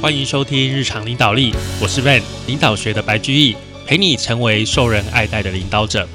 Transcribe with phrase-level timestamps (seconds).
[0.00, 3.54] 欢迎收听日常领导力，我是 Van 领导学的白居易，
[3.86, 6.08] 陪你成为受人爱戴的领导者。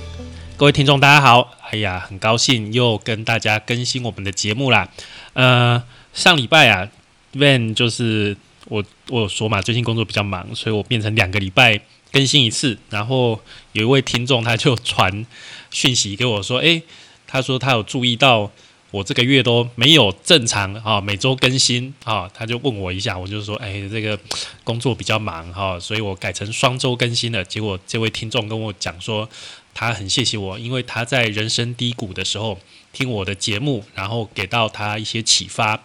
[0.57, 1.55] 各位听众，大家好！
[1.69, 4.89] 哎呀，很高兴又跟大家更新我们的节目啦。
[5.33, 5.83] 呃，
[6.15, 6.89] 上礼拜啊
[7.35, 8.35] ，Van 就是
[8.69, 11.79] 我我有说嘛，最近工作比较忙，所以我变成两个礼拜
[12.11, 12.75] 更新一次。
[12.89, 13.39] 然后
[13.73, 15.23] 有一位听众他就传
[15.69, 16.81] 讯息给我说，诶，
[17.27, 18.51] 他说他有注意到。
[18.91, 24.17] 我这个月都没有正常啊，每周更新啊，他就问我一下，我就说，哎，这个
[24.63, 27.43] 工作比较忙哈，所以我改成双周更新了。
[27.43, 29.27] 结果这位听众跟我讲说，
[29.73, 32.57] 他很谢谢我，因为他在人生低谷的时候
[32.93, 35.83] 听我的节目，然后给到他一些启发，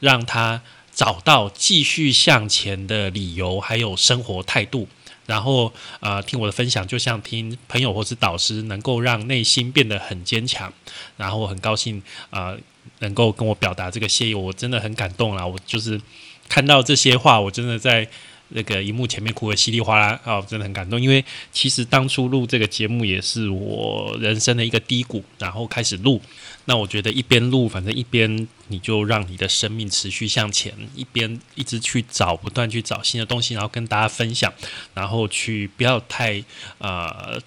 [0.00, 0.62] 让他
[0.94, 4.88] 找到继续向前的理由，还有生活态度。
[5.28, 10.72] 然后，呃，听我的分享，就像听朋友或是导师，能够让内心变得很坚强。
[11.16, 12.58] 然后很高兴，呃，
[13.00, 15.46] 能够跟我表达这个谢意，我真的很感动啦。
[15.46, 16.00] 我就是
[16.48, 18.08] 看到这些话，我真的在。
[18.50, 21.00] 那个荧幕前面哭的稀里哗啦啊，真的很感动。
[21.00, 26.20] 因为其实当初录这个节目也是我人生的一个低谷，然后开始录。
[26.64, 34.52] 那我觉得一边录，反正一边你就让你的生命持续向前，一边一直去找，不断去找新的东西，然后跟大家分享，
[34.94, 36.42] 然后去不要太
[36.78, 37.40] 呃，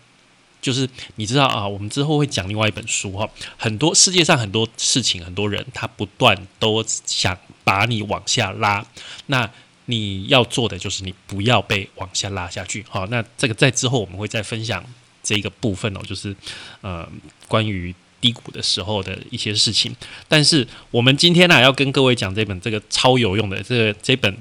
[0.61, 3.29] 就是你知道啊，我们之后会讲另外一本书哈。
[3.57, 8.85] 很多世界上很多事情，很多人他不断都想把你往下拉，
[9.27, 9.49] 那。
[9.85, 14.83] 你要做的就是你不要被往下拉下去，好，那这个在之后我们会再分享
[15.23, 16.35] 这个部分哦，就是
[16.81, 17.07] 呃
[17.47, 19.95] 关于低谷的时候的一些事情。
[20.27, 24.37] 但是我们今天呢要跟各位讲这本这个超有用的这这本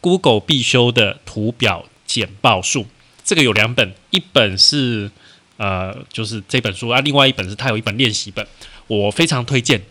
[0.00, 2.86] Google 必修的图表简报术，
[3.22, 5.10] 这个有两本，一本是
[5.58, 8.46] 呃就是这本书啊，另外一本是它有一本练习本，
[8.86, 9.82] 我非常推荐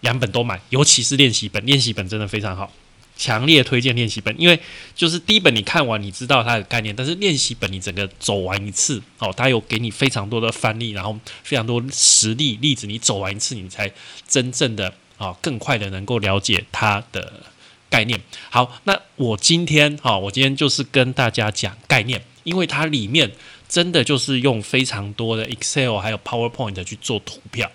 [0.00, 2.72] 两本都买，尤其是练习本，练习本真的非常好。
[3.14, 4.58] 强烈推荐练习本，因为
[4.96, 13.92] 就是第一本你看完你知道它的概念，但是练习本你整个走完一次哦，它有给你非常多的范例，然后非常多实例例子，你走完一次你才
[14.26, 17.44] 真正的啊更快的能够了解它的
[17.88, 18.20] 概念。
[18.50, 23.30] 好，那我今天哈，我今天就是跟大家讲概念，因为它里面
[23.68, 27.70] 真的就是用非常多的 Excel 还有 PowerPoint 去做图表。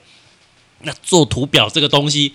[0.82, 2.34] 那做图表这个东西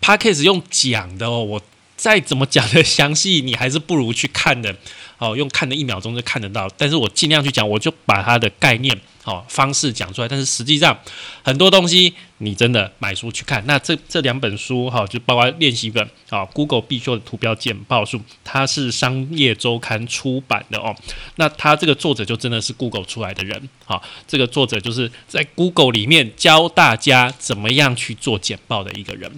[0.00, 1.62] p a c k a g e 用讲的哦，我。
[2.02, 4.74] 再怎么讲的详细，你还是不如去看的，
[5.18, 6.68] 哦，用看的一秒钟就看得到。
[6.76, 10.26] 但是我尽量去讲，我就把它的概念、哦方式讲出来。
[10.26, 10.98] 但是实际上
[11.44, 13.64] 很多东西，你真的买书去看。
[13.68, 20.92] 那这这两本书，哈，就包括练习本，啊，Google 必修的图标简报书，它是商业周刊出版的哦。
[21.36, 29.30] 那它这个作者就真的是 Google 出来的人，好，这个作者就是在 Google 里面教大家怎么样去做简报的一个人。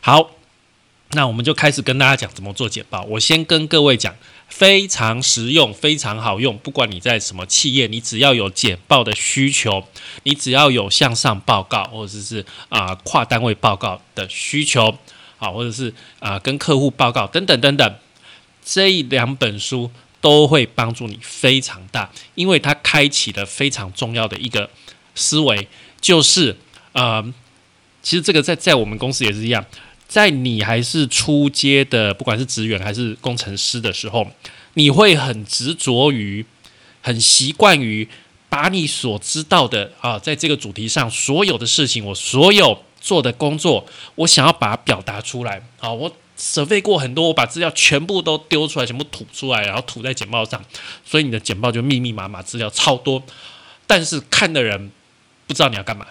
[0.00, 0.30] 好。
[1.12, 3.02] 那我们就开始跟大家讲怎么做简报。
[3.04, 4.14] 我先跟各位讲，
[4.48, 6.58] 非常实用，非常好用。
[6.58, 9.84] 不管你在什么企业，你只要有简报的需求，
[10.24, 14.98] 你只要有向上报告或者是啊跨单位报告的需求，
[15.38, 17.94] 好，或者是啊跟客户报告等等等等，
[18.64, 19.90] 这两本书
[20.20, 24.68] 都会帮助你非常大，因为它开启了非常重要的一个
[25.14, 25.68] 思维，
[26.00, 26.56] 就是
[26.92, 27.22] 呃，
[28.02, 29.64] 其实这个在在我们公司也是一样。
[30.08, 34.26] 在你还是初阶的，不管是职员还是工程师的时候，
[34.74, 36.44] 你会很执着于、
[37.02, 38.08] 很习惯于
[38.48, 43.84] 把你所知道的啊，在这个主题上所有的事情，我所有做的工作，
[44.14, 45.60] 我想要把它表达出来。
[45.80, 50.64] 啊，我准备过很多，我把资料全部都丢出来，全部吐出来，然后吐在简报上，
[51.04, 53.22] 所以你的简报就密密麻麻，资料超多，
[53.86, 54.90] 但是看的人
[55.46, 56.06] 不知道你要干嘛，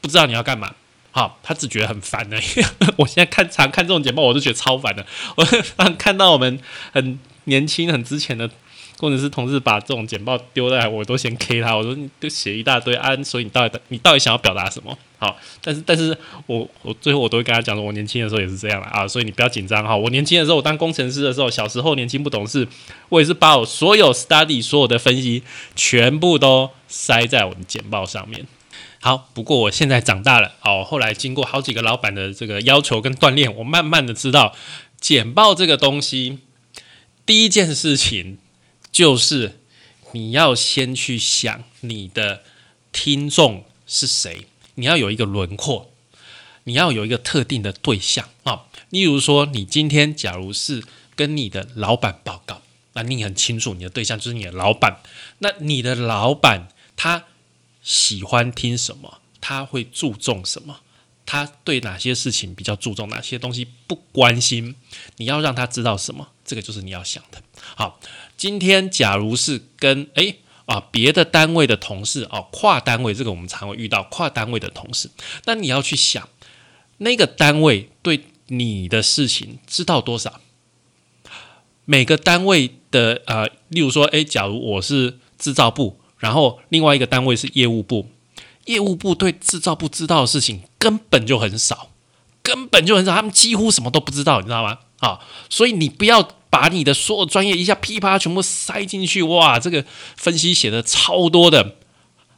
[0.00, 0.74] 不知道你要干嘛。
[1.12, 2.36] 好，他只觉得很烦的。
[2.96, 5.06] 我现在看常看这种简报，我都觉得超烦的。
[5.36, 5.44] 我
[5.98, 6.58] 看到我们
[6.90, 8.48] 很年轻、很之前的
[8.96, 11.76] 工程师同事把这种简报丢在，我都先 K 他。
[11.76, 14.96] 我说你都写一大堆啊，所以你到底你到底想要表达什么？
[15.18, 19.94] 好，但是但是我我最后我都会跟他讲说，我年轻的时候也是这样的啊，所以你不要紧张哈。
[19.94, 22.66] 我年轻的时候，我当工程师的时候，小时候年轻不懂事，
[23.10, 25.42] 我也是把我所有 study 所有的分析
[25.76, 28.46] 全部都塞在我的简报上面。
[29.04, 34.54] 好，不过我现在长大了，哦，后来经过好几个老板的这个要求跟锻炼，我慢慢的知道，
[35.00, 36.38] 简报这个东西，
[37.26, 38.38] 第一件事情
[38.92, 39.58] 就是
[40.12, 42.44] 你要先去想你的
[42.92, 44.46] 听众是谁，
[44.76, 45.90] 你要有一个轮廓，
[46.62, 48.66] 你要有一个特定的对象啊。
[48.90, 50.80] 例如说，你今天假如是
[51.16, 52.62] 跟你的老板报告，
[52.92, 54.98] 那你很清楚你的对象就是你的老板，
[55.40, 57.24] 那你的老板他。
[57.82, 59.18] 喜欢听什么？
[59.40, 60.80] 他会注重什么？
[61.24, 64.74] 他对哪些事情比较注重，哪些东西不关心，
[65.16, 67.42] 你要让他知道什么，这个就是你要想的。
[67.76, 68.00] 好，
[68.36, 75.10] 今天假如是跟诶啊别的单位的同事哦，跨单位这个我们常会遇到跨单位的同事，
[75.44, 76.28] 那你要去想
[76.98, 80.40] 那个单位对你的事情知道多少。
[81.84, 88.06] 每个单位的呃，例如说，诶，假如我是制造部，然后另外一个单位是业务部。
[88.66, 91.88] 业务部对制造部知道的事情根本就很少，
[92.44, 94.78] 根本就很少，他们几乎什么都不知道，你知道吗？
[95.00, 95.18] 啊，
[95.50, 99.84] 所以你不要把你的所有专业一下噼啪全部塞进去，哇，这个
[100.16, 101.74] 分析写的超多的，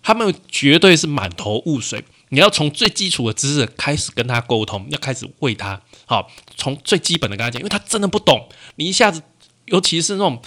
[0.02, 2.02] 他们绝对是满头雾水。
[2.30, 9.20] 你要从最基础的知识开始跟他沟通，要开始为他好，从最基本的跟他讲，因为他真的不懂，你一下子，
[9.66, 10.40] 尤其是那种。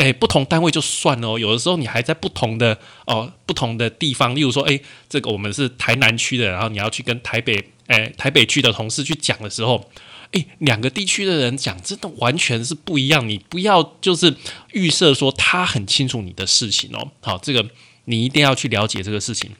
[0.00, 4.80] 哎，不同单位就算了，有的时候你还在不同的哦，不同的地方，例如说，哎，
[5.10, 9.90] 这个我们是台南区的，然后你要去跟台北，哎，台北区的同事去讲的时候，
[10.32, 13.28] 哎，两个地区的人讲，真的完全是不一样。
[13.28, 14.34] 你不要就是
[14.72, 17.68] 预设说他很清楚你的事情哦，好，这个
[18.06, 19.50] 你一定要去了解这个事情，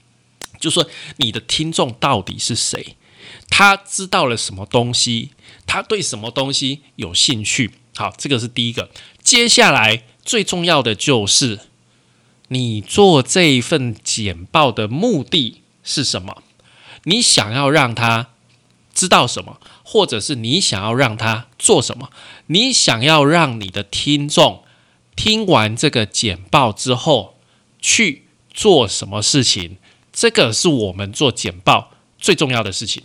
[0.59, 0.89] 就说
[1.19, 2.97] 你的听众到底是谁，
[3.51, 5.33] 他知道了什么东西，
[5.67, 8.89] 他对什么东西有兴趣，好，这个是第一个，
[9.23, 10.05] 接下来。
[10.31, 11.59] 最重要的就是，
[12.47, 16.44] 你做这一份简报的目的是什么？
[17.03, 18.29] 你想要让他
[18.94, 22.11] 知道什么，或者是你想要让他做什么？
[22.47, 24.62] 你想要让你的听众
[25.17, 27.41] 听完这个简报之后
[27.81, 29.79] 去做什么事情？
[30.12, 31.91] 这个是我们做简报
[32.21, 33.03] 最重要的事情。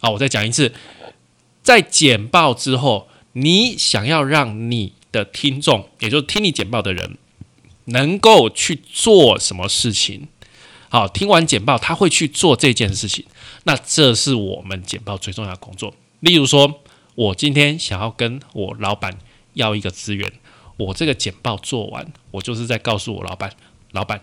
[0.00, 0.74] 好，我再讲一次，
[1.62, 4.94] 在简报之后，你想要让你。
[5.12, 7.16] 的听众，也就是听你简报的人，
[7.86, 10.28] 能够去做什么事情？
[10.88, 13.24] 好，听完简报，他会去做这件事情。
[13.64, 15.94] 那这是我们简报最重要的工作。
[16.20, 16.82] 例如说，
[17.14, 19.18] 我今天想要跟我老板
[19.54, 20.32] 要一个资源，
[20.76, 23.52] 我这个简报做完，我就是在告诉我老板，
[23.92, 24.20] 老板，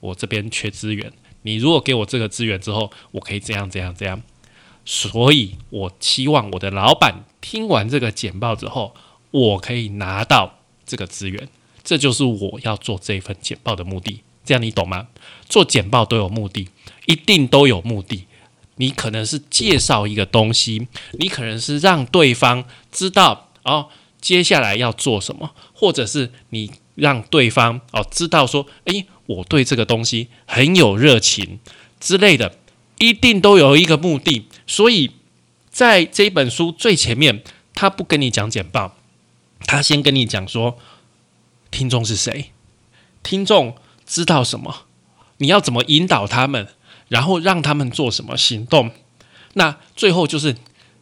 [0.00, 1.12] 我这边缺资源，
[1.42, 4.22] 你如果给我这个资源之后，我可以这样这样这样。
[4.84, 8.94] 所以我希望我的老板听完这个简报之后。
[9.30, 11.48] 我可以拿到这个资源，
[11.84, 14.22] 这就是我要做这份简报的目的。
[14.44, 15.08] 这样你懂吗？
[15.46, 16.68] 做简报都有目的，
[17.04, 18.24] 一定都有目的。
[18.76, 23.88] 你可能是介绍一个东西，你可能是让对方知道哦，
[24.20, 31.58] 接下来要做什么，或者是你让对方哦知道说，诶，我对这个东西很有热情
[32.00, 32.56] 之类的，
[32.98, 34.46] 一定都有一个目的。
[34.66, 35.10] 所以
[35.70, 37.42] 在这一本书最前面，
[37.74, 38.96] 他不跟你讲简报。
[39.66, 40.78] 他先跟你讲说，
[41.70, 42.52] 听众是谁，
[43.22, 43.76] 听众
[44.06, 44.86] 知道什么，
[45.38, 46.68] 你要怎么引导他们，
[47.08, 48.92] 然后让他们做什么行动。
[49.54, 50.56] 那最后就是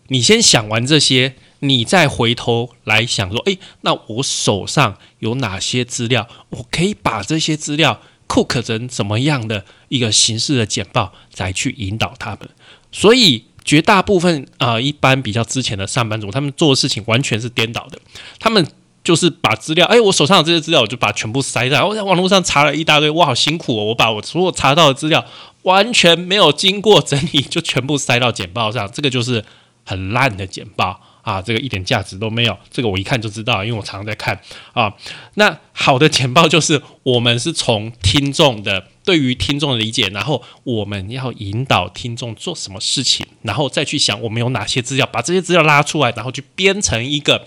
[0.09, 12.49] 你先想完这些，你再回头来想说，诶，那我手上有哪些资料，我可以把这些资料 cook 成怎么样的一个形式的简报，再去引导他们。
[12.91, 13.47] 所以。
[13.67, 17.99] 绝大部分啊，一般比较之前的上班族，他们做的事情完全是颠倒的。
[18.39, 18.65] 他们
[19.03, 21.83] 就是把资料，哎，我手上有这些资料，我就把全部塞在。
[21.83, 25.25] 我在网络上查了一大堆，我好辛苦哦，我把我所有查到的资料
[25.63, 28.91] 完全没有经过整理，就全部塞到简报上。
[28.93, 29.45] 这个就是
[29.85, 31.01] 很烂的简报。
[31.27, 34.41] 啊，这个一点价值都没有，这个我一看就知道，因为我常常在看
[34.73, 34.95] 啊。
[35.35, 47.45] 那好的简报就是我们是从听众的对于听众的理解，然后我们要引导听众做什么事情，然后再去想我们有哪些资料，把这些资料拉出来，然后去编成一个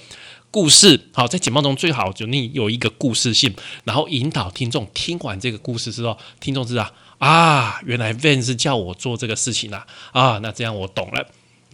[0.52, 1.08] 故事。
[1.14, 3.56] 好，在简报中最好就你有一个故事性，
[3.86, 11.26] 然后引导听众听完这个故事之后，听众知道啊，原来 Van 是叫我做这个事情啊，啊，那这样我懂了。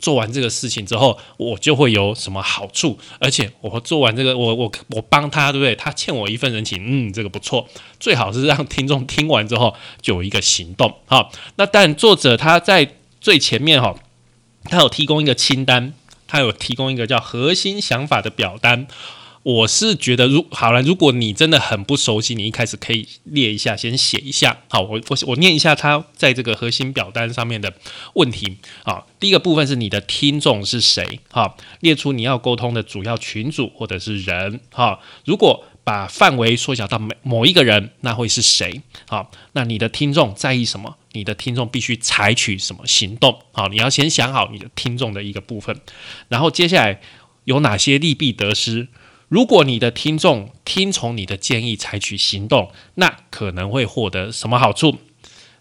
[0.05, 2.95] 做完这个事情之后，我就会有什么好处？
[3.19, 5.75] 而且我做完这个，我我我帮他，对不对？
[5.75, 7.67] 他欠我一份人情，嗯，这个不错。
[7.99, 10.93] 最好是让听众听完之后就有一个行动。
[11.07, 12.87] 好，那但作者他在
[13.19, 13.95] 最前面哈，
[14.65, 15.95] 他有提供一个清单，
[16.27, 18.85] 他有提供一个叫核心想法的表单。
[19.45, 24.63] 我是觉得，如好了，如果你真的很不熟悉，你一开始可以列一下，先写一下。
[24.67, 27.71] 好，我我我念一下他在这个核心表单上面的
[28.15, 28.57] 问题。
[28.83, 31.19] 好，第一个部分是你的听众是谁？
[31.29, 34.61] 好，列出你要沟通的主要群组或者是人。
[34.71, 38.81] 好，如果把范围缩小到某某一个人，那会是谁？
[39.07, 40.97] 好，那你的听众在意什么？
[41.11, 43.37] 你的听众必须采取什么行动？
[43.51, 45.79] 好，你要先想好你的听众的一个部分，
[46.29, 46.99] 然后接下来
[47.43, 48.87] 有哪些利弊得失？
[49.27, 54.97] 如果你的听众听从你的建议采取行动，那可能会获得什么好处？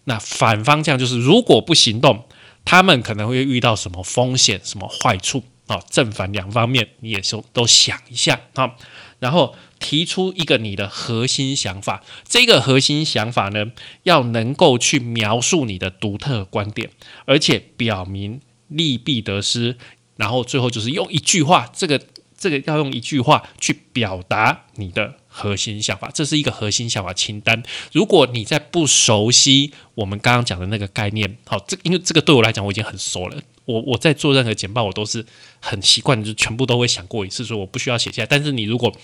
[0.05, 2.25] 那反方向就是，如果不行动，
[2.63, 5.81] 他们可能会遇到什么风险、什么坏处啊？
[5.89, 8.75] 正反两方面你也都都想一下啊，
[9.17, 12.03] 然后提出一个你的核心想法。
[12.27, 13.71] 这个核心想法呢，
[14.03, 16.91] 要能够去描述你的独特观点，
[17.25, 19.77] 而且表明利弊得失。
[20.17, 21.99] 然后最后就是用一句话，这个
[22.37, 27.63] 这个要用一句话去表达你的核心想法，这是一个核心想法清单。
[27.91, 33.41] 如果你在不熟悉我们刚刚讲的那个概念，好，这因为这个对我来讲我已经很熟了。
[33.65, 35.25] 我我在做任何简报，我都是
[35.59, 38.27] 很习惯，就全部都会想过一次，所以我不需要写下来。
[38.27, 38.95] 但是你如果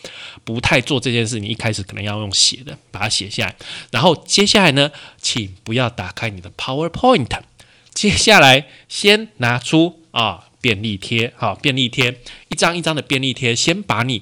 [0.43, 3.55] 不太做这件事，你一开始可能要用写的把它写下来。
[3.89, 7.39] 然后接下来呢，请不要打开你的 PowerPoint，
[7.93, 10.50] 接下来先拿出啊。
[10.61, 14.21] 便利贴，好，便利贴，一张一张的便利贴，先把你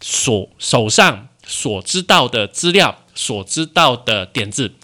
[0.00, 4.74] 所手上所知道的资料、所知道的点子，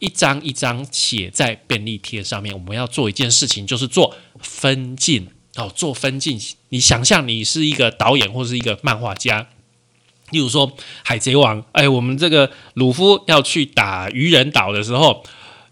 [0.00, 2.52] 一张一张写在便利贴上面。
[2.52, 6.38] 我们要做一件事情，就是做分镜，哦，做分镜。
[6.70, 9.48] 你想象你是一个导演或是一个漫画家，
[10.30, 10.68] 例如说
[11.04, 15.22] 《海贼王》，哎，我们这个鲁夫要去打鱼人岛的时候，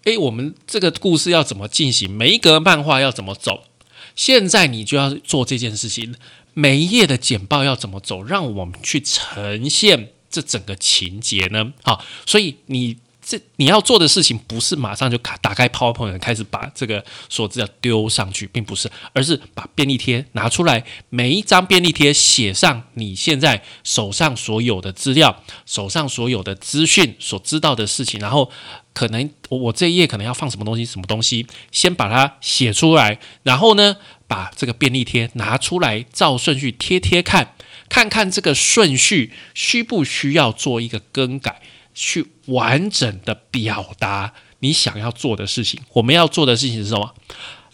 [0.04, 2.10] 哎，我们这个故事要怎么进行？
[2.10, 3.64] 每一格漫画要怎么走？
[4.14, 6.14] 现在你就要做这件事情，
[6.52, 11.72] 每一页的简报要怎么走，让我们去呈现这整个情节呢？
[11.82, 12.98] 好，所以你。
[13.26, 28.50] 这你要做的事情不是马上就卡打开 PowerPoint 开始把这个所资料丢上去，并不是，而是把便利贴拿出来，每一张便利贴写上你现在手上所有的资料、手上所有的资讯、所知道的事情，然后
[28.94, 37.54] 可能我这一页可能要放什么东西，什么东西，先把它写出来，然后呢，把这个便利贴拿出来照顺序贴贴看，
[37.90, 41.60] 看看这个顺序需不需要做一个更改。
[41.96, 45.80] 去完整的表达你想要做的事情。
[45.92, 47.14] 我们要做的事情是什么？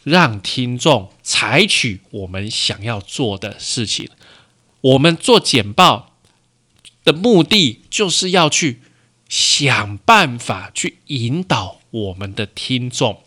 [0.05, 4.11] 让听众采取我们想要做的事情。
[4.83, 6.17] 我们做简报
[7.03, 8.83] 的目的，就是要去
[9.31, 13.23] 想办法去引导我们的听众。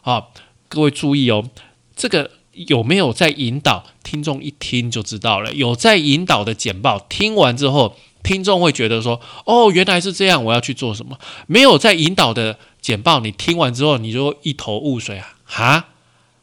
[0.00, 0.28] 啊，
[0.68, 1.50] 各位注意哦，
[1.94, 3.84] 这个有没有在引导？
[4.02, 5.52] 听众一听就知道了。
[5.52, 7.96] 有在引导的简报，听完之后。
[8.22, 15.34] 听众会觉得说：“哦，原来是这样，我要去做什么？”没有在引导的简报，你听完之后你就一头雾水啊！
[15.44, 15.88] 哈，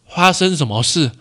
[0.08, 1.14] 发生什么事？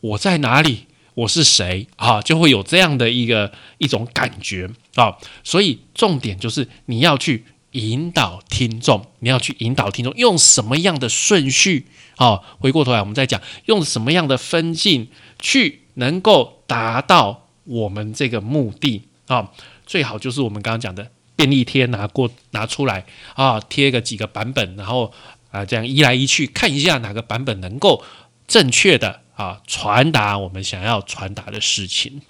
[0.00, 0.86] 我在哪里？
[1.20, 1.86] 我是谁？
[1.96, 5.18] 啊，就会有这样的一个一种感觉啊！
[5.44, 11.86] 所以重点就是你要去引导听众，你要去引导听众用什么样的顺序？
[12.16, 15.08] 啊，回过头来我们再讲，用什么样的分镜
[15.38, 19.50] 去能够达到我们这个目的啊？
[19.86, 25.12] 最好就是我们刚刚讲的便利贴拿过拿出来啊，贴个几个版本，然后
[25.50, 28.02] 啊这样移来移去看一下哪个版本能够
[28.48, 32.20] 正确的啊传达我们想要传达的事情。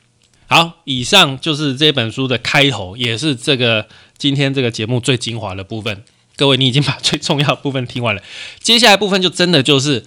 [0.46, 6.04] 好，以上就是这本书的开头，也是这个今天这个节目最精华的部分。
[6.36, 8.22] 各位，你已经把最重要的部分听完了，
[8.60, 10.04] 接下来部分就真的就是。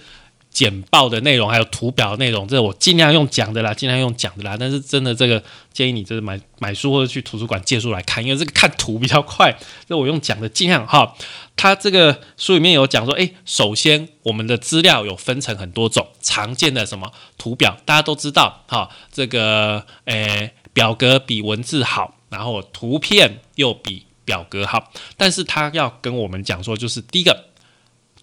[0.53, 4.55] 简报的内容还有图表内容，这我尽量用讲的啦，尽量用讲的啦。
[4.55, 5.41] 但是真的这个
[5.73, 9.57] 建议你就是买买书或者去图书馆借书来看，因为这个看图比较快。
[9.89, 11.15] 这我用讲的尽量哈。
[11.55, 18.89] 它这个书里面有讲说，诶，首先我们的资料有分成很多种，常见的什么图表，大家都知道哈。
[19.11, 27.45] 这个诶表格比文字好，然后图片又比表格好，但是他要跟我们讲说，就是第一个。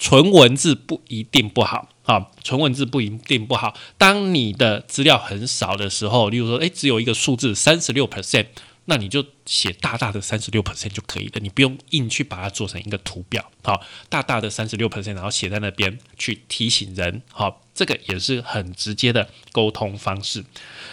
[0.02, 3.74] 纯文字不一定不好啊，纯文字不一定不好。
[3.98, 8.46] 当你的资料很少的时候，例如说，诶，只有一个数字三十六 percent，
[8.90, 13.80] 那你就写大大的三十六 percent 就可以了，你不用硬去把它做成一个图表，好，
[14.10, 20.44] 大大的三十六 percent，然后写在那边去提醒人，好，这个也是很直接的沟通方式。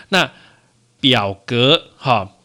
[0.09, 0.31] 那
[1.01, 2.35] 表格，哈，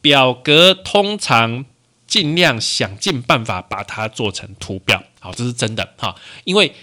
[0.00, 1.66] 表格通常。
[2.04, 6.14] 尽量想尽办法把它做成图表，好，这是真的哈。
[6.44, 6.74] 因为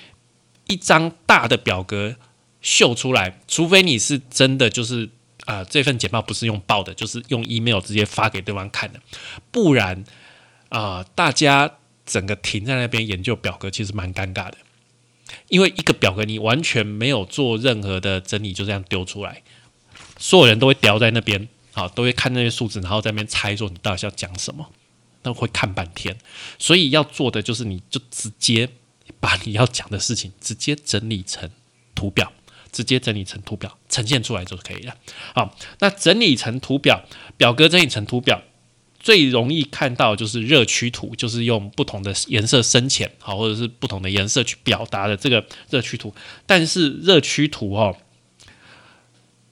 [0.65, 2.15] 一张大的表格
[2.63, 5.07] 秀出来，除非你是真的就是
[5.50, 9.01] 啊，这份简报不是用报的，就是用 email 直接发给对方看的，
[9.50, 10.03] 不然
[10.70, 14.58] 啊，大家整个停在那边研究表格，其实蛮尴尬的。
[15.48, 19.41] 因为一个表格你完全没有做任何的整理，就这样丢出来，
[20.20, 24.70] 所有人都会叼在那边，好，都会看那些数字，然后在那边猜说你到底是要讲什么。
[25.24, 26.15] 那会看半天，
[26.60, 28.70] 所以要做的就是，你就直接
[29.20, 31.50] 把你要讲的事情直接整理成
[31.94, 32.32] 图表，
[32.72, 34.96] 直接整理成图表呈现出来就可以了。
[35.34, 37.03] 好，那整理成图表，
[37.36, 38.41] 表格整理成图表，
[39.00, 46.13] 最容易看到就是热区图，就是用不同的颜色深浅，好，或者是不同的颜色去表达的这个热区图。
[46.46, 47.98] 但是热区图哦，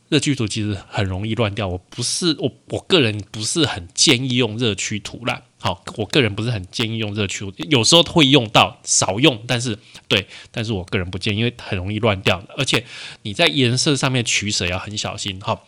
[0.09, 1.67] 热区图其实很容易乱掉。
[1.67, 5.43] 我不是我我个人不是很建议用热区图啦。
[5.59, 9.43] 好，我个人不是很建议用热区图，有时候会用到，少用。
[9.47, 12.85] 但是对，但是我个人不建议，因为很容易乱掉，而且
[13.23, 15.39] 你在颜色上面取舍要很小心。
[15.39, 15.63] 哈，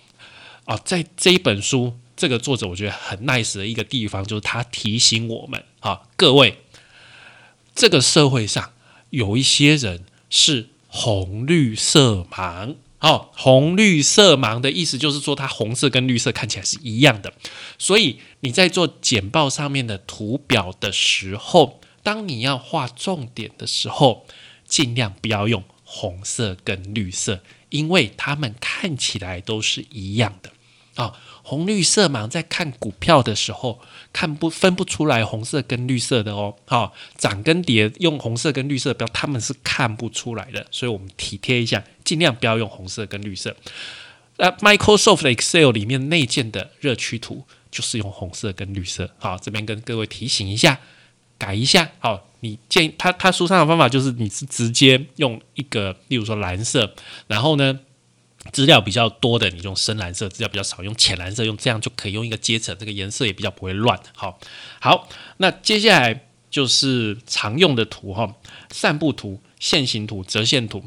[0.66, 1.98] 啊，在这一本书。
[2.16, 6.58] 这个作者我觉得很 nice 的一个地方，就是他提醒我们啊，各位，
[7.74, 8.74] 这个社会上
[9.12, 12.76] 有一些人是红绿色盲。
[13.00, 17.34] 哦，红绿色盲的意思就是说，它红色跟绿色看起来是一样的。
[17.78, 24.26] 所以你在做简报上面的图表的时候，当你要画重点的时候，
[24.68, 30.52] 尽量不要用红色跟绿色，因为它们看起来都是一样的。
[30.96, 31.14] 啊。
[31.50, 33.82] 红绿色盲在看股票的时候，
[34.14, 36.54] 看不分不出来红色跟绿色的哦。
[36.68, 40.64] 好，涨跟跌用红色跟绿色标，他们是看不出来的。
[40.70, 43.56] 所以我们体贴一下，尽量不要用红色跟绿色。
[44.38, 49.10] 那 Microsoft Excel 里面内建的热区图就是用红色跟绿色。
[49.18, 50.80] 好，这边跟各位提醒一下，
[51.40, 51.90] 改一下。
[51.98, 56.94] 好，你建议他他书上的方法就是你是直接用一个，例如说蓝色，
[57.26, 57.80] 然后呢？
[58.52, 61.44] 资料比较多的，你用深蓝色；资料比较少，用浅蓝色。
[61.44, 64.00] 用这样就可以用一个阶层，这个颜色也比较不会乱。
[64.16, 64.40] 好，
[64.80, 68.36] 好，那接下来就是常用的图哈，
[68.72, 70.84] 散布图、线形图、折线图。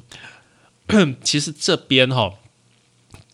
[1.22, 2.34] 其实这边哈，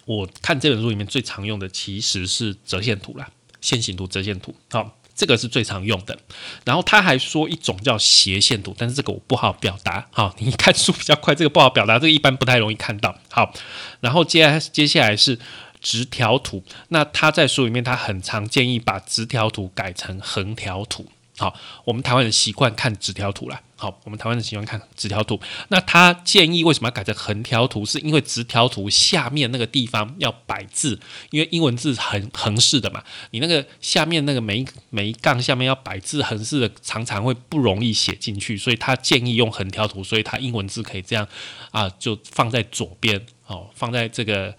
[0.04, 4.54] 我看这本书里面最常用的其实是折线图啦，线形图、折线图。
[4.70, 4.97] 好。
[5.18, 6.16] 这个是最常用的，
[6.64, 10.06] 然后他还说一种叫斜线图，但是这个我不好表达。
[10.12, 13.18] 好， 你看书比较快，这个不好表达，这个一般不太容易看到。
[13.28, 13.52] 好，
[13.98, 15.36] 然后接接下来是
[15.80, 21.10] 直条图，那他在书里面他很常建议把直条图改成横条图。
[21.38, 21.54] 好，
[21.84, 23.62] 我们台湾人习惯看直条图啦。
[23.76, 25.40] 好，我们台湾人喜欢看直条图。
[25.68, 27.86] 那他建议为什么要改成横条图？
[27.86, 30.98] 是因为直条图下面那个地方要摆字，
[31.30, 41.24] 因为英文字横横式的嘛，你那个下面那个每一每一杠下面要摆字，横式的常常会不容易写进去，所以他建议用横条图，所以他英文字可以这样
[41.70, 44.52] 啊，就放在左边，哦，放在这个。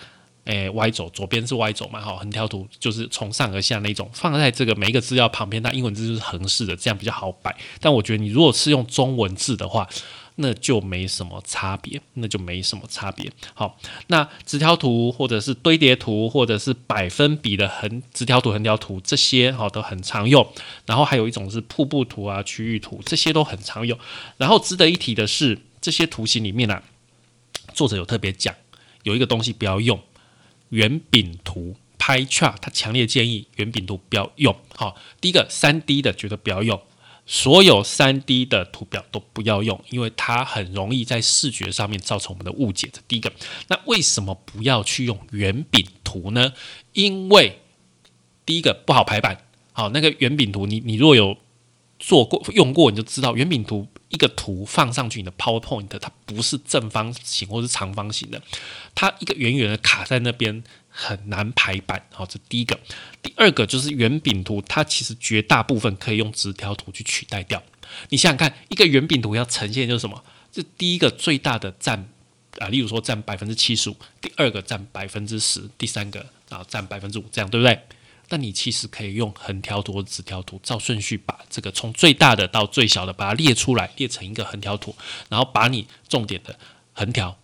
[0.46, 2.02] 诶，Y 轴左边是 Y 轴嘛？
[2.02, 7.56] 哈，横条图就是从上而下那种，放在这个每一个资料旁边，它英文字就是横式的，这样比较好摆。
[7.80, 9.88] 但我觉得你如果是用中文字的话，
[10.42, 13.30] 那就没什么差别，那就没什么差别。
[13.54, 20.48] 好，那直条图或者是堆叠图或者是百分比的横直条图、横条图这些，哈，都很常用。
[20.86, 24.00] 然后还有一种是瀑布图啊、区域图，这些都很常用。
[24.38, 26.82] 然后值得一提的是，这些图形里面呢，
[27.74, 28.56] 作者有特别讲，
[29.04, 30.00] 有一个东西不要用。
[30.70, 34.56] 圆饼图拍 chart，他强烈建议圆饼图不要用。
[34.76, 36.82] 好，第一个三 D 的觉得不要用，
[37.26, 42.90] 所有三 D 的图表都不要用，因为它很容易在视觉上面造成我们的误解。
[42.92, 43.32] 这第一个。
[43.68, 46.54] 那为什么不要去用圆饼图呢？
[46.94, 47.60] 因为
[48.46, 49.46] 第一个不好排版。
[49.74, 51.38] 好，那个圆饼图，你你若有
[52.00, 58.42] 做过用过，你就知道圆饼图一个图放上去，你的 PowerPoint 它不是正方形或是长方形的，
[58.94, 62.06] 它一个圆圆的卡在那边很难排版。
[62.12, 62.80] 好，这第一个。
[63.22, 67.62] 第二个就是圆饼图，它其实绝大部分可以用直条图去取代掉。
[68.10, 70.24] 你想想看，一个圆饼图要呈现就是什么？
[70.52, 72.10] 这第一个最大的占
[72.58, 77.80] 啊，例如说占百分之七十五，第二个占百分之十，第三个啊占百分之五，这样对不对？
[78.30, 84.96] 那你其实可以用横条图或直条图，照顺序把这个从最大的到最小的把它列出来，列成一个横条图，
[85.30, 86.58] 然后把你重点的
[86.94, 87.36] 横条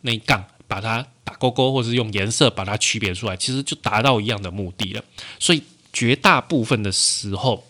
[0.00, 5.04] 那一杠把它打勾勾，或是用颜色把它区别出来，其实就达到一样的目的了。
[5.38, 7.64] 所以绝大部分的时候，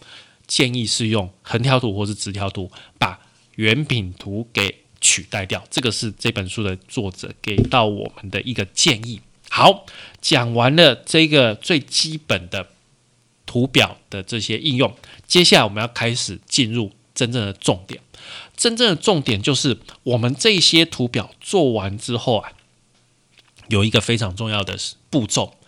[0.47, 3.21] 建议是用横条图或是直条图把
[3.57, 5.63] 原品图给取代掉。
[5.71, 9.21] 这个是这本书的作者给到我们的一个建议。
[9.55, 9.85] 好，
[10.23, 12.69] 讲完了这个最基本的
[13.45, 18.01] 图表的这些应用，接下来我们要开始进入真正的重点。
[18.57, 22.53] 真正的重点就是我们这些图表做完之后啊，
[23.69, 24.79] 有一个非常重要的
[25.11, 25.59] 步骤，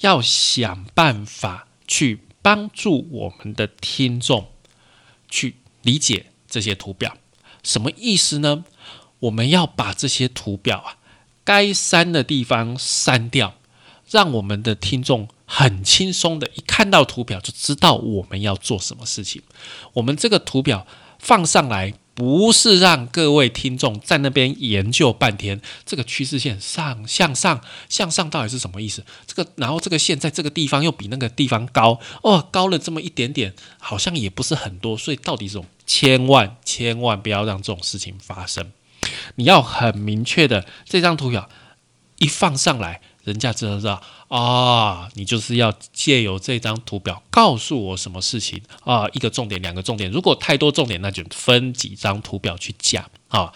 [0.00, 4.50] 要想办法去帮助我们的听众
[5.30, 7.16] 去理解这些图表。
[7.62, 8.66] 什么意思呢？
[9.20, 10.98] 我们要把这些图表啊。
[11.44, 13.54] 该删的地方删掉，
[14.10, 19.42] 让我们的听众很轻松的，一看到图表就知道我们要做什么事情。
[19.94, 20.86] 我们这个图表
[21.18, 29.02] 放上来不是让各位听众在那边研究半天，这个趋势线上向上向上到底是什么意思？
[29.26, 38.70] 这个然后这个线在这个地方又比那个地方高哦，高了这么一点点，好像也不是很多，所以到底这种千万千万不要让这种事情发生。
[39.36, 41.48] 你要很明确的这张图表
[42.18, 43.00] 一放上来。
[43.24, 49.06] 人家知道知道啊，你就是要借由这张图表告诉我什么事情啊？
[49.12, 50.10] 一个重点，两个重点。
[50.10, 53.52] 如果太多重点，那就分几张图表去讲啊。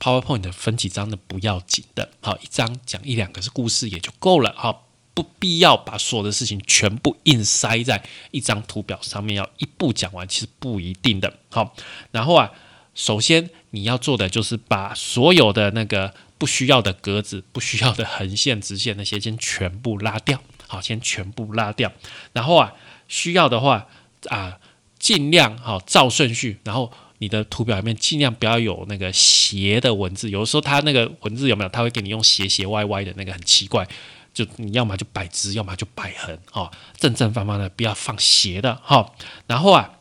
[0.00, 11.34] PowerPoint 分几张的不要紧的，好，一张讲一两个是故事也就够了好，不必要把所有的事情全部硬塞在一张图表上面，要一步讲完，其实不一定的。
[11.50, 11.74] 好，
[12.10, 12.50] 然后啊，
[12.94, 16.14] 首先你要做的就是把所有的那个。
[16.42, 20.42] 不需要的格子，不需要的横线、直线那些，先全部拉掉。
[20.66, 21.92] 好，先全部拉掉。
[22.32, 22.72] 然后啊，
[23.06, 23.86] 需要的话
[24.28, 24.58] 啊，
[24.98, 26.58] 尽量好照顺序。
[26.64, 30.30] 然后你的图表里面尽量不要有那个斜的文字。
[30.30, 31.68] 有的时候它那个文字有没有？
[31.68, 33.86] 它会给你用斜斜歪歪的那个，很奇怪。
[34.34, 36.36] 就你要么就摆直，要么就摆横。
[36.54, 38.80] 哦，正正方方的，不要放斜的。
[38.82, 39.12] 哈，
[39.46, 39.92] 然后啊，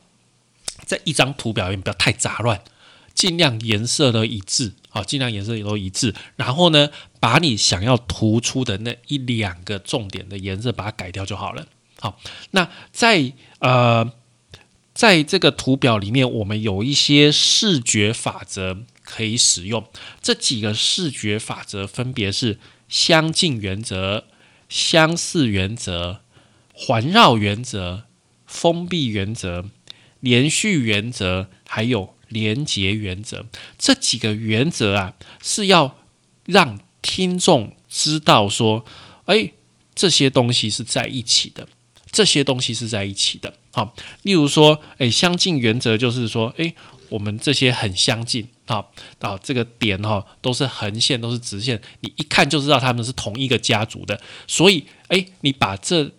[0.85, 2.63] 在一张图表里面不要太杂乱，
[3.13, 4.73] 尽量颜色都一致。
[4.89, 6.13] 好，尽量颜色也都一致。
[6.35, 11.65] 然后呢，把你想要突出的那一两个重点的颜色把它改掉就好了。
[11.99, 12.19] 好，
[12.51, 14.11] 那在呃，
[14.93, 19.87] 在这个图表里面，我们有一些视觉法则可以使用。
[20.21, 24.25] 这几个视觉法则分别是相近原则、
[24.67, 26.19] 相似原则、
[26.73, 28.03] 环绕原则、
[28.45, 29.69] 封闭原则、
[30.19, 32.15] 连续原则，还有。
[32.31, 33.45] 连结原则
[33.77, 35.13] 这几个原则啊，
[35.43, 35.97] 是要
[36.45, 38.83] 让听众知道说，
[39.25, 39.51] 哎，
[39.93, 41.67] 这些东西是在一起的，
[42.11, 43.53] 这些东西是在一起的。
[43.73, 46.73] 好，例如说，哎，相近原则就是说，哎，
[47.09, 54.19] 我们这些很相近，好，啊，这个点哈都是横线，都是直线，你一看就知道他们是同一个家族的。
[54.47, 56.11] 所以，哎，你把这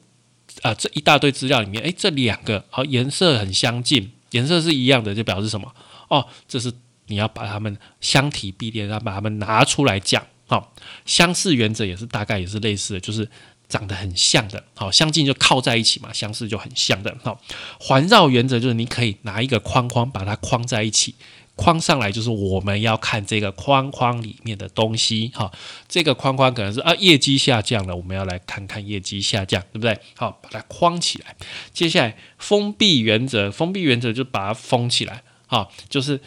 [0.62, 5.74] 啊这一大堆资料里面，哎，这两个好颜色很相近，颜色是一样的，就表示什么？
[6.12, 6.70] 哦，这是
[7.06, 10.22] 你要把它们相提并论，然后把它们拿出来讲。
[10.46, 10.74] 好，
[11.06, 13.26] 相似原则也是大概也是类似的，就是
[13.68, 14.62] 长得很像的。
[14.74, 17.16] 好，相近就靠在一起嘛，相似就很像的。
[17.22, 17.40] 好，
[17.80, 21.14] 环绕原则就是你可以拿一个框框把它框在一起，
[21.56, 25.30] 框上来就是我们要看这个框框里面的东西。
[25.34, 25.50] 哈，
[25.88, 29.98] 这个框框可能是啊业绩下降了，我们要来看看业绩下降，对不对？
[30.16, 31.34] 好，把它框起来。
[31.72, 35.22] 接下来封闭原则，封闭原则就把它封起来。
[35.52, 36.18] 啊，就是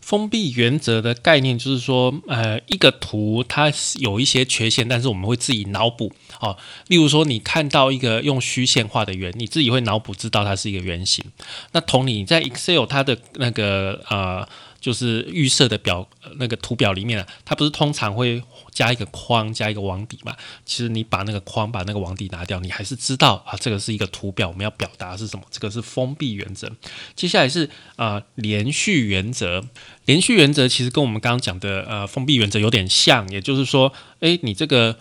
[0.00, 6.12] 封闭原则的概念，就是说，呃，一个图它有一些缺陷，但是我们会自己脑补。
[6.40, 11.24] 哦，例如说，你看到一个用虚线画的圆，你自己会脑补知道它是一个圆形。
[11.72, 14.48] 那同理，在 Excel 它的那个呃。
[14.80, 20.36] 就是预设的表那个图表里面啊，它不是通常会加一个框加一个网底嘛？
[20.64, 25.44] 其实你把那个框把那个网底拿掉，你还是知道啊，这个是一个图表，我们要表达是什么？
[25.50, 26.70] 这个是封闭原则。
[27.16, 29.64] 接下来是啊连续原则，
[30.04, 34.98] 连续原则其实跟我们刚刚讲的呃封闭原则有点像，也就是说，诶，你这个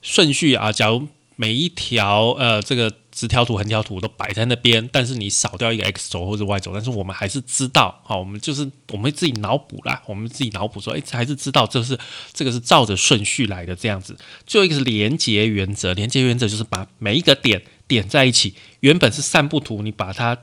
[0.00, 3.01] 顺序啊，假如每一条呃这个。
[3.12, 11.98] 直条图、横条图都摆在那边，但是你少掉一个 x 轴或者 y 轴，但是我们还是知道，好，我们就是我们自己脑补啦，我们自己脑补说，哎，还是知道这是
[12.32, 14.16] 这个是照着顺序来的这样子。
[14.46, 20.38] 最后一个是连接原则，连接原则就是把每一个点点在一起，原本是散布图，你把它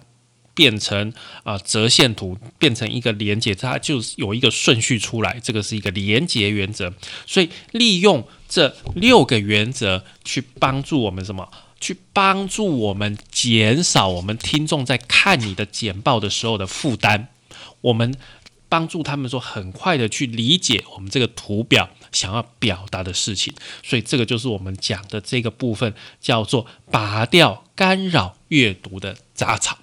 [0.53, 1.11] 变成
[1.43, 6.93] 啊折线图，变成一个连接，它就有一个顺序出来，这个是一个连接原则。
[7.25, 11.49] 所以利用这六个原则去帮助我们什么？
[11.79, 17.27] 去帮助我们减少我们听众在看你的简报的时候的负担，
[17.81, 18.15] 我们
[18.67, 29.77] 帮助他们说很快的去理解我们这个图表想要表达的事情，所以这个就是我们讲的这个部分，叫做拔掉干扰阅读的杂草。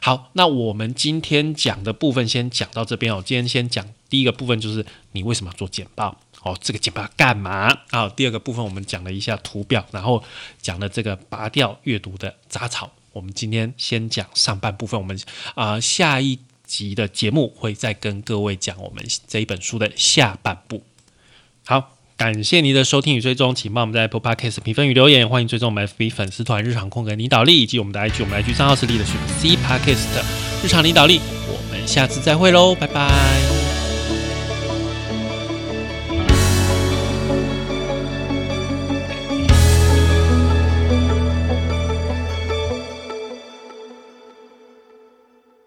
[0.00, 3.22] 好，那我们今天讲的部分先讲到这边哦。
[3.24, 6.20] 今天先讲第一个部分，就是你为什么要做简报。
[6.42, 7.76] 哦，这个简报干嘛？
[7.90, 10.22] 好，第二个部分我们讲了一下图表，然后
[10.60, 12.90] 讲了这个拔掉阅读的杂草。
[13.12, 15.18] 我们今天先讲上半部分，我们
[15.54, 20.82] 啊下一集的节目会再跟各位讲我们这一本书的下半部。
[21.64, 30.24] 好，感谢您的收听与追踪，请帮我们在 Apple Podcast 评分与留言，欢迎追踪我们 FB 粉丝团日常空格领导力以及我们的 IG，我们 IG 账号是力的是 C Podcast
[30.64, 31.20] 日常领导力。
[31.46, 33.51] 我们下次再会喽，拜拜。